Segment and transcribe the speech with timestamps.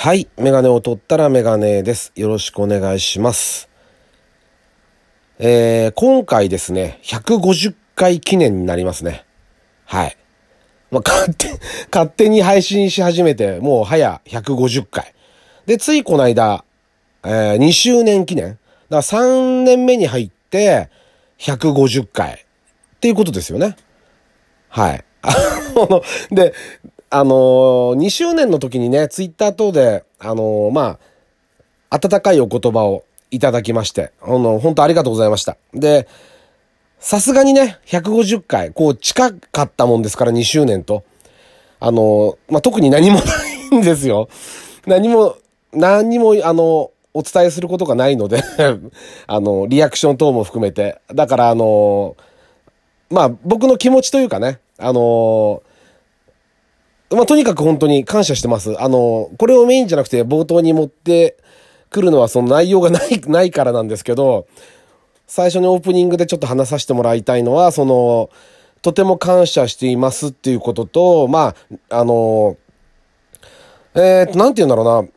[0.00, 0.28] はい。
[0.36, 2.12] メガネを取ったらメガネです。
[2.14, 3.68] よろしくお願いします。
[5.40, 9.26] えー、今回ですね、150回記念になりますね。
[9.86, 10.16] はい。
[10.92, 11.48] まあ、勝手、
[11.92, 15.14] 勝手に配信し始めて、もう早150回。
[15.66, 16.64] で、ついこの間、
[17.24, 18.50] えー、2周年記念。
[18.50, 18.58] だか
[18.90, 20.90] ら3年目に入って、
[21.38, 22.34] 150回。
[22.34, 23.74] っていうことですよね。
[24.68, 25.04] はい。
[25.22, 25.34] あ
[25.74, 26.54] の、で、
[27.10, 30.98] あのー、2周年の時にね、ツイッター等で、あのー、ま
[31.90, 35.56] あ、温かいお言葉をいただきまして、あの、本当ありがとうございました。
[35.72, 36.06] で、
[36.98, 41.04] さすがにね、150回、こう、近かったもんですから、2周年と。
[41.80, 43.22] あの、まあ、特に何もな
[43.72, 44.28] いんですよ。
[44.86, 45.36] 何も、
[45.72, 48.42] 何も、あの、お伝えすることがないので
[49.26, 51.00] あの、リアクション等も含めて。
[51.12, 52.16] だから、あの
[53.10, 55.62] まあ、僕の気持ちというかね、あの
[57.10, 58.78] まあ、とにかく本当に感謝してます。
[58.80, 61.38] あの、これをメインじゃなくて冒頭に持って
[61.90, 64.46] くるのはその内容がない、 ないからなんですけど、
[65.26, 68.30] 最初にオープニングでちょっと話させてもらいたいのは、その、
[68.82, 71.54] とても感謝していますっていうことと、ま
[71.90, 72.56] あ、あの、
[73.94, 75.08] えー、と、なんて言うんだろうな、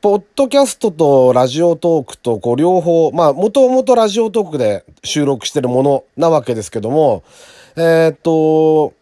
[0.00, 7.24] ポッドキャストとラジオトークと、こう、両方、まあ、もともとラジオトークで収録してるものなわけですけども、
[7.76, 8.92] えっ、と、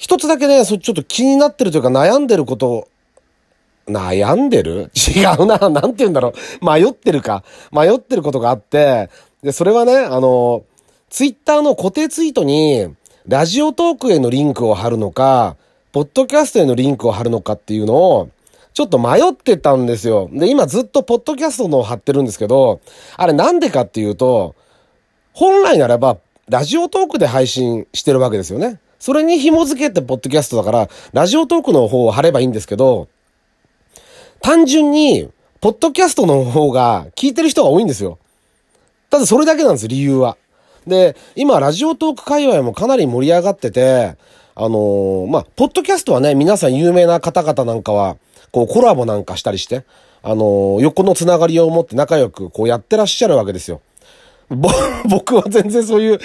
[0.00, 2.88] 一つだけね、そちょっと気になってるというか悩んでること、
[3.86, 4.90] 悩んでる？
[4.94, 5.58] 違うな。
[5.58, 6.64] なんて言うんだろう。
[6.64, 7.44] 迷ってるか。
[7.70, 9.10] 迷ってることがあって、
[9.42, 10.64] で、それはね、あの、
[11.10, 12.88] ツイッターの固定ツイートに、
[13.26, 15.56] ラジオトークへのリンクを貼るのか、
[15.92, 18.30] ポッドキャストへのリンクを貼るのかっていうのを、
[18.72, 20.30] ちょっと迷ってたんですよ。
[20.32, 22.80] で、今ずっとポッドキャストのを貼ってるんですけど、
[23.18, 24.54] あれなんでかっていうと、
[25.34, 26.16] 本来ならば、
[26.48, 28.80] ラジオトークで配信してるわけですよね。
[29.00, 33.08] それに紐付けてポッドキャストだから、ラジオトークの方を貼ればいいんですけど、
[34.42, 38.18] 単純に、ポッドキャストの方が聞いてる人が多いんですよ。
[39.08, 40.36] ただそれだけなんです、理由は。
[40.86, 44.16] で、今、ラジオトーク界隈もかなり盛り上がってて、
[44.54, 48.16] あのー、まあ、ポッドキャストはね、皆さん有名な方々なんかは、
[48.52, 49.84] こう、コラボなんかしたりして、
[50.22, 53.80] あのー、横のつながりを持って仲良く、こうやってらっしゃるわけですよ。
[55.08, 56.18] 僕は全然そういう、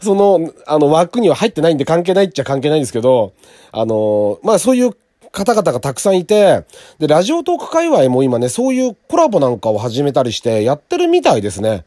[0.00, 3.32] その、あの、枠には入ってないんで関係ないっちゃ関係ないんですけど、
[3.72, 4.92] あの、まあ、そういう
[5.32, 6.64] 方々がたくさんいて、
[7.00, 11.84] で、ラジオトーク界隈も今ね、そういうコラボなんかを始めたりして、やってるみたいですね。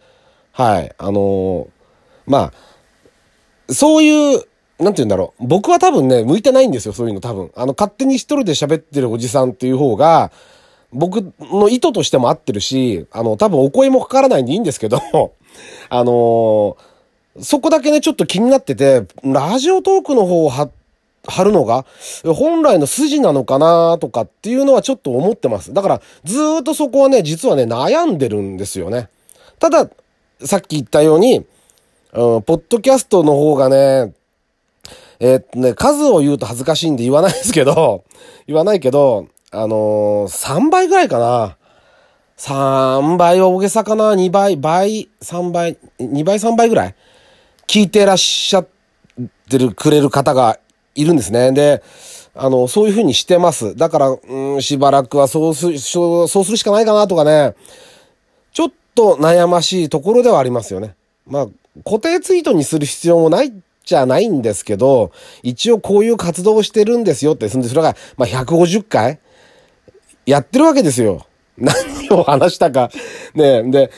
[0.51, 0.91] はい。
[0.97, 1.67] あの、
[2.25, 2.51] ま
[3.69, 4.44] あ、そういう、
[4.79, 5.47] なんて言うんだろう。
[5.47, 7.51] 僕は多分ね、向いてないんですよ、そういうの多分。
[7.55, 10.31] あの、勝手に一人で喋ってるおじさんっていう方が、
[10.91, 15.00] 僕の意図としても合ってるし、あの、多分お声もかからないんでいいんですけど、
[15.89, 16.75] あのー、
[17.41, 20.69] そこだけね、ちょっと気になってて、ラジオトークの方を貼
[21.43, 21.85] るのが、
[22.23, 25.73] 本来の筋なのかなとかっていうのはちょっと思ってます。
[25.73, 29.09] だから、ずっとそこはね、実はね、悩んでるんですよね。
[29.59, 29.89] ただ、
[30.41, 31.45] さっき言ったように、
[32.13, 34.13] うん、ポッドキャストの方がね、
[35.19, 38.03] えー、っとね、数を言うと恥ずかしいんで言わないですけど、
[38.47, 41.57] 言わないけど、あのー、3倍ぐらいかな。
[42.38, 46.96] 3倍は大げさかな ?2 倍、倍、3倍、2倍、3倍ぐらい
[47.68, 48.68] 聞いてらっしゃっ
[49.50, 50.59] てる、くれる方が
[50.96, 51.51] いるんですね。
[51.51, 51.81] で、
[52.35, 53.75] あの、そういう風にしてます。
[53.75, 57.56] だから、うん、しばらくはそうする、そうするしかないかなとかね、
[58.52, 60.96] ちょっと悩ましいところではありますよね。
[61.25, 61.47] まあ、
[61.85, 63.53] 固定ツイートにする必要もない
[63.85, 69.19] じゃないんですけど、一応こういう活動をしてるんですよって、そんで、それが、まあ、150回
[70.25, 71.25] やってるわけですよ。
[71.57, 71.73] 何
[72.20, 72.90] を話したか。
[73.34, 73.92] ねで、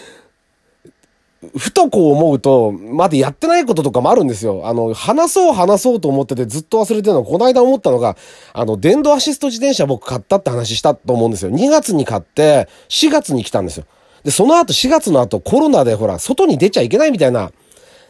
[1.55, 4.63] ふとこう思うと、まだやってないこととかもあるんですよ。
[4.65, 8.17] あの、話そう話そうと思っててずっと忘れてるのこの間思ったのが、
[8.53, 11.51] あの、電動アシスト自転車僕買ったって話したと思うんですよ。
[11.51, 13.85] 2月に買って、4月に来たんですよ。
[14.23, 17.51] で、その後4月の後コロナでほら、外に出ちゃいけないみたいな、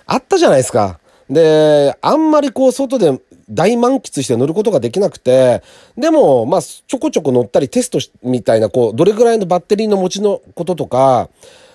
[0.05, 0.99] あったじゃないですか。
[1.29, 5.63] で、あんまりこう外で大満喫して乗ることができなくて、
[5.97, 11.29] でも、まあ、ちょこちょこ乗ったりテストみたいな、こう、どれぐらいのバッテリーの持ちのこととか、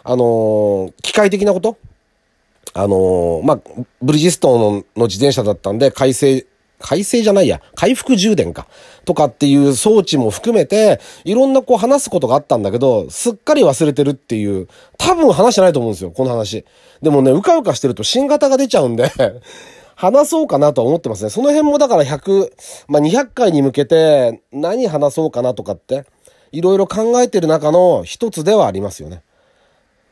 [0.05, 1.77] あの、機械的なこと
[2.75, 3.61] あの、まあ、
[4.03, 6.47] ブリヂストンのの自転車だったんで、改正、
[6.79, 8.67] 改正じゃないや、回復充電か。
[9.05, 14.69] とかっていう装置も含めて、いろんなこう話すことがあったんだけど、すっかり忘れてるっていう、
[14.99, 16.65] 多分話してないと思うんですよ、この話。
[17.01, 19.11] でもね、うかうかしてると新型が出ちゃうんで
[20.03, 21.31] 話そうかなとは思ってますね。
[21.31, 22.51] その辺もだから100、
[22.89, 26.07] まあ、200回に向けて何話そうかなとかって、
[26.51, 29.23] いろいろ考えてる中の一つではありますよね。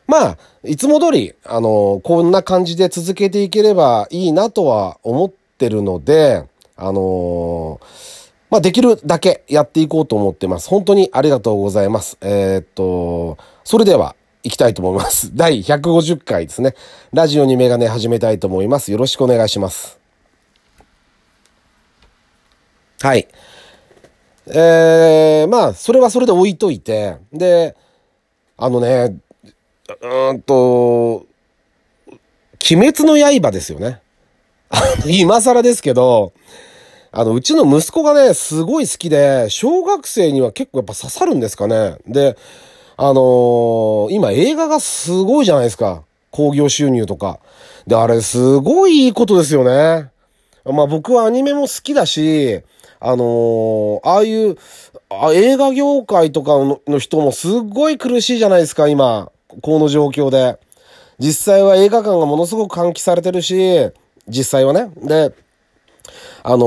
[0.07, 6.45] まあ、いつも通り、あの、こんな感じで続けていければいいなとは思ってるので、
[6.77, 7.81] あの
[8.49, 10.69] まあ、できるだけやっていこうと思ってます。
[10.69, 12.17] 本当にありがとうございます。
[12.21, 15.31] えー、っと、それでは、行きたいと思います。
[15.37, 16.75] 第150回ですね。
[17.13, 18.93] ラジオにメガネ始めたいと思います。
[18.93, 19.99] よろしくお願いします。
[23.01, 23.29] はい。
[24.47, 27.77] えー、まあ、それはそれで置いといて、で、
[28.57, 29.17] あのね、
[30.03, 31.27] うんと、
[32.71, 34.01] 鬼滅の刃ですよね。
[35.07, 36.33] 今更ですけど、
[37.13, 41.97] あの、うちの息子がね、すごい好きで、小学生には結構やっぱ刺さるんですかね。
[42.07, 42.37] で、
[43.03, 46.03] あのー、今映画がすごいじゃないですか。
[46.31, 47.41] 興行収入とか。
[47.87, 50.11] で、あれすごいいいことですよね。
[50.67, 52.61] まあ僕はアニメも好きだし、
[53.01, 54.59] あのー、ああいう
[55.09, 56.53] あ、映画業界とか
[56.87, 59.33] の人もすっごい苦しいじゃないですか、今。
[59.63, 60.59] この状況で。
[61.19, 63.91] 実際は映画館がものすごく換気されてるし、
[64.29, 64.91] 実際はね。
[64.97, 65.33] で、
[66.43, 66.63] あのー、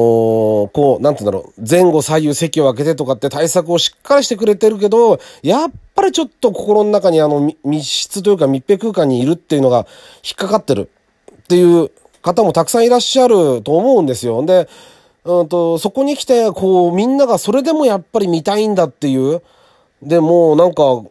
[0.72, 9.88] こう、なんて言うんだろう、前後左右席を開けてとかって対策をしっかりしてくれてるけど、やっぱりちょっと心の中にあの密室というか密閉空間にいるっていうのが
[10.24, 10.90] 引っかかってる
[11.32, 11.92] っていう
[12.22, 14.46] 方もたくさんいらっしゃると思うんですよ。
[14.46, 14.68] で、
[15.26, 19.42] うんと、そこに来て、こう、みんながそれでもやっぱり見たいんだっていう、
[20.02, 21.02] で、もうなんか、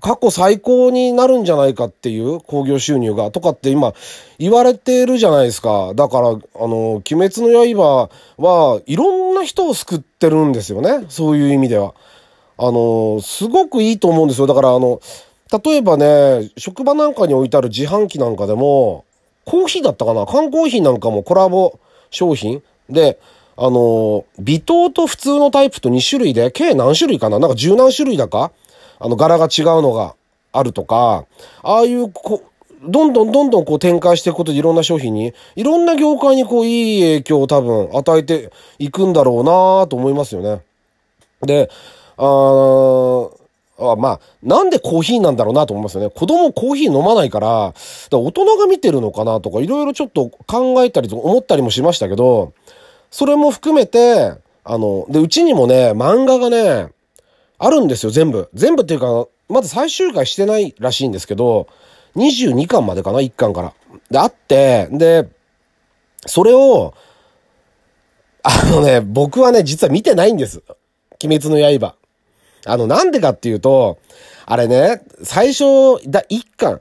[0.00, 3.94] 過去最高になるんじゃないかっていう興行収入がとかって今
[4.38, 5.92] 言われてるじゃないですか。
[5.94, 11.06] だから、あの、鬼滅の刃はいろんな人を救ってるんですよね。
[11.08, 11.94] そういう意味では。
[12.58, 14.46] あの、すごくいいと思うんですよ。
[14.46, 15.00] だからあの、
[15.64, 19.04] 例えばね、職場なんかに置いてある自販機なんかでも、
[19.44, 20.26] コーヒーだったかな？
[20.26, 21.78] 缶コーヒーなんかもコラボ
[22.10, 23.18] 商品で、
[23.56, 27.38] あの、微糖と普通のタイプと2種類で、計何種類かな？
[27.38, 28.52] なんか十何種類だか？
[28.98, 30.14] あの、柄が違うのが
[30.52, 31.26] あるとか、
[31.62, 32.56] ああいうこう、
[32.88, 40.62] どんどんどんどんこう展開していくことでいろんな商品に、いろんな業界にこういい影響を多分与えていくんだろうなと思いますよね。
[41.42, 41.70] で、
[42.16, 43.28] あ
[43.78, 46.10] あまあ、なんでコーヒーなんだろうなと思いますよね。
[46.10, 47.74] 子供コーヒー飲まないから、か
[48.10, 52.54] ら大人が見てるのかなとか、いろいろちょっと考えたりと思ったりもしましたけど、
[53.10, 54.32] それも含めて、
[54.64, 56.88] あの、で、うちにもね、漫画がね、
[57.58, 58.48] あるんですよ、全部。
[58.54, 61.68] 全部っていうか、まだ最終回してないらしいんですけど、
[62.16, 63.72] 22巻までかな、1巻から。
[64.10, 65.28] で、あって、で、
[66.26, 66.94] それを、
[68.42, 70.62] あのね、僕はね、実は見てないんです。
[71.22, 71.94] 鬼滅の刃。
[72.66, 73.98] あの、なんでかっていうと、
[74.44, 75.64] あれね、最初、
[76.08, 76.80] だ、1巻。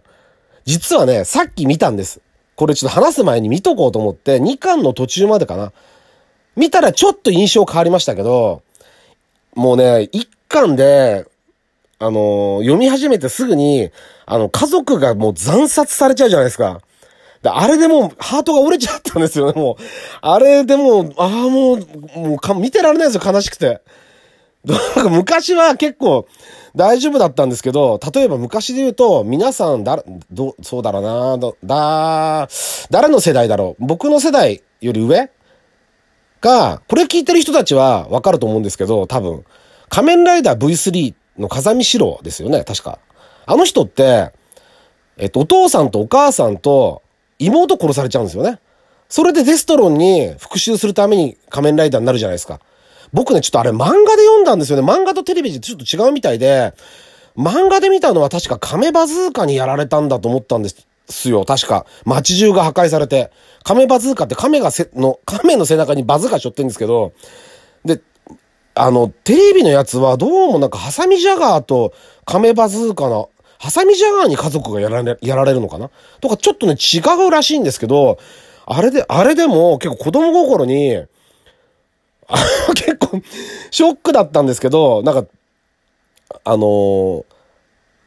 [0.65, 2.21] 実はね、さっき見たんです。
[2.55, 5.71] これちょっと話す前に見とこうと思って、2巻の途中までかな。
[6.55, 8.63] 見たらちょっと印象変わりましたけど、
[9.55, 10.09] もうね、
[10.47, 11.25] 巻で、
[11.99, 13.91] あの、読み始めてすぐに、
[14.25, 16.81] あの、家族がもう惨殺されちゃうじゃないですか。
[17.41, 19.83] で、あれでもう、ハートが折れちゃったんですよね、もう。
[20.21, 23.81] あれでもう、ああ、もう、もうか、見てられないですよ、悲しくて。
[25.09, 26.27] 昔は結構
[26.75, 32.47] 大丈夫だったんですけど、例えば昔で言うと、皆さん、だ、ど、そうだろうな、だ、
[32.89, 33.85] 誰の世代だろう。
[33.85, 35.29] 僕の世代より上
[36.41, 39.45] が、これ聞いてる人たちはわかると思うんですけど、多分。
[39.89, 42.99] 仮面ライダー V3 の風見四郎ですよね、確か。
[43.45, 44.31] あの人って、
[45.17, 47.01] えっと、お父さんとお母さんと
[47.39, 48.59] 妹殺されちゃうんですよね。
[49.07, 52.59] それでデストロンに復讐するために仮面ライダーになるじゃないですか。
[53.13, 54.87] 僕ね、ちょっとあれ漫画で読んだんですよね。
[54.87, 56.73] 漫画とテレビでちょっと違うみたいで、
[57.37, 60.69] 漫画で見たのは確か亀バズーカにやられたんだと思ったんで
[61.09, 61.45] すよ。
[61.45, 61.85] 確か。
[62.05, 63.31] 街中が破壊されて。
[63.63, 67.13] 亀バズーカって亀がせ、の、亀の背中にバズーカ背負ってんですけど、
[68.75, 71.93] あの、テレビのやつはどうもなんかハサミジャガーと
[72.25, 75.89] 亀バズーカの、ハサミジャガーに家族がやられ、やられるのかな？
[76.19, 78.19] とかちょっとね違うらしいんですけど、
[78.65, 81.03] あれで、あれでも結構子供心に、
[82.75, 83.21] 結構
[83.71, 85.25] ショックだったんですけど、なんか、
[86.43, 87.25] あのー、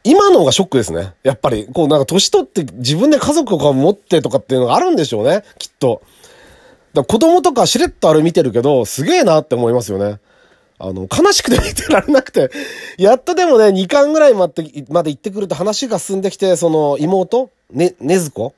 [0.03, 1.13] 今の方がショックですね。
[1.23, 6.01] やっぱり、こうなんか年取って自分で家族を持ってとかっていうのがあるんでしょうね、きっと。
[6.93, 10.19] だ子供とかしれっとあれ見てるけど、すげえなって思いますよね。
[10.79, 12.49] あの、悲しくて見てられなくて、
[12.97, 17.51] やっとでもね、2巻ぐらいまで、まで行ってくると話が進んできて、その妹？
[17.71, 18.53] ね、ねずこ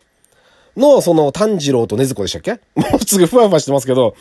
[0.78, 2.54] の、その、炭治郎とねずこでしたっけ？
[2.76, 4.16] も うすぐふわふわしてますけど、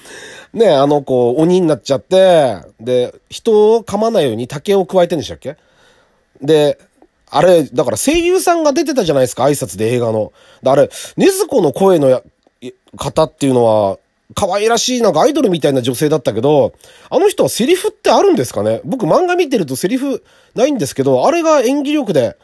[0.55, 5.57] ね、あの子、鬼になっちゃって、で、人を噛まないように竹を加えてんでしたっけ？
[6.43, 6.79] で、
[7.31, 10.33] あれ、だから声優さんが出てたじゃないですか、挨拶で映画の。
[10.65, 12.23] あれ、ねずこの声の
[12.97, 13.99] 方っていうのは、
[14.35, 16.73] 可愛らしいなんかアイドルみたいな女性だったけど、
[17.11, 18.81] あの人はセリフってあるんですかね？
[18.85, 20.23] 僕漫画見てるとセリフ
[20.55, 22.37] ないんですけど、あれが演技力で、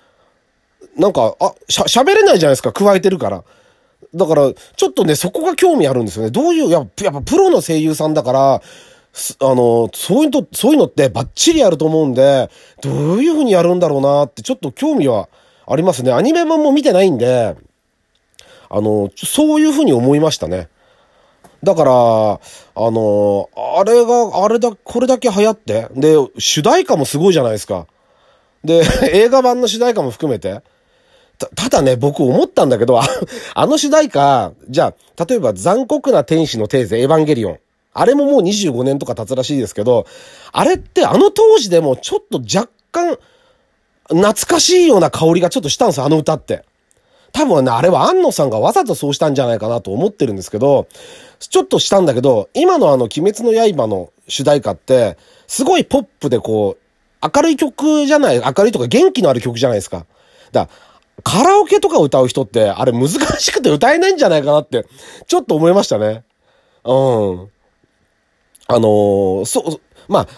[0.96, 3.44] なんか、あ、しゃ、喋れないじゃないですか、加えてるから。
[4.14, 6.30] だから、ちょっとね、そこが興味あるんですよね。
[6.30, 8.60] どういう、ややっぱプロの声優さんだから、あ
[9.40, 12.50] の、そういうの、そういうのってバッチリやると思うんで、
[12.82, 15.28] どういう風にやるんだろうなってちょっと興味は
[15.66, 16.12] ありますね。
[16.12, 17.56] アニメ版も見てないんで、
[18.68, 20.68] あの、そういう風に思いましたね。
[21.66, 22.38] だから、あ
[22.76, 27.88] の、あれが、あれだ、これだけ流行って、で、主題歌もすごいじゃないですか。
[28.64, 30.60] で、 映画版の主題歌も含めて。
[31.38, 33.04] た、ただね、僕思ったんだけど、あ
[33.54, 37.58] あの主題歌、じゃあ、例えば残酷な天使のテーゼ、エヴァンゲリオン。
[37.92, 40.06] あれももう25年とか経つらしいですけど、
[40.52, 43.18] あれってあの当時でもちょっと若干、
[44.08, 46.64] 懐かしいような香りがちょっとしたんですよ、あの歌って。
[47.36, 50.88] 多分ね、あれは安野さんがわざとそうしたんじゃないかなと思ってるんですけど、
[51.38, 60.06] ちょっとしたんだけど、今のあの、鬼滅の刃の主題歌って、すごいポップでこう、明るい曲じゃない、明るいとか元気のある曲じゃないですか。
[60.50, 60.72] だか
[61.18, 64.86] らカラオケとか歌う人って、あれ難しくて歌えないんじゃないかなって、
[65.26, 66.24] ちょっと思いましたね。
[66.84, 67.50] うん。
[68.66, 69.78] あのー、そ、
[70.08, 70.28] まあ、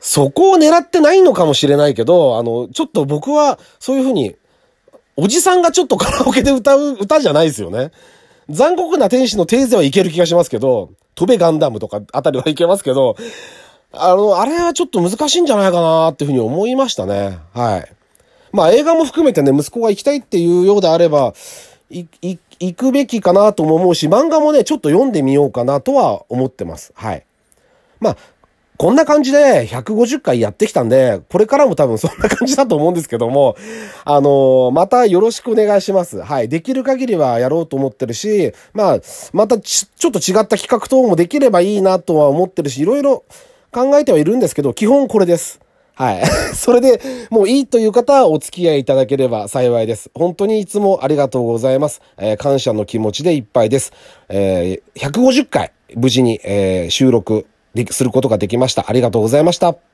[0.00, 4.36] そこを狙ってないのかもしれないけど、あの、ちょっと僕はそういうふうに、
[5.20, 7.90] おじさんがちょっとカラオケで歌う歌じゃないですよね。
[8.48, 13.16] 残酷な天使のテーゼはいける気がしますけど、飛べガンダムとかあたりはいけますけど、
[13.92, 17.40] あの、あれはちょっと難しいんじゃないかなっていうふうに思いましたね。
[17.52, 17.92] はい。
[18.52, 21.34] まあ映画も含めてね、息子が行きたいっていうようであれば、
[21.90, 22.38] 行
[22.76, 26.92] くべきかなとも思うし、漫画もね、ちょっと読んでみようかなとは思ってます。
[26.94, 27.24] はい。
[27.98, 28.16] まあ、
[28.78, 33.56] こんな感じで150回やってきたんで、これからも多分そんな感じだと思うんですけども、
[34.04, 36.22] あのー、またよろしくお願いします。
[36.22, 36.48] はい。
[36.48, 38.98] できる限りはやろうと思ってるし、まあ、
[39.32, 43.24] またちょっと違った企画等もできればいいなとは思ってるし、いろいろ
[43.72, 45.58] 考えてはいるんですけど、基本これです。
[45.94, 46.22] はい。
[46.54, 50.08] それで、もういいという方はお付き合いいただければ幸いです。
[50.14, 52.00] 本当にいつもありがとうございます。
[52.16, 53.92] えー、感謝の気持ちでいっぱいです。
[54.28, 57.44] えー、150回、無事に、えー、収録
[57.90, 58.84] することができました。
[58.88, 59.88] ありがとうございました。